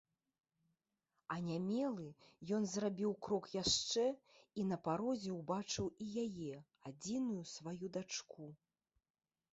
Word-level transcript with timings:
Анямелы, 1.35 2.07
ён 2.57 2.65
зрабіў 2.71 3.11
крок 3.27 3.45
яшчэ 3.57 4.07
і 4.63 4.67
на 4.71 4.81
парозе 4.89 5.37
ўбачыў 5.39 5.93
і 6.07 6.11
яе, 6.25 6.55
адзіную 6.93 7.41
сваю 7.55 7.85
дачку. 7.99 8.53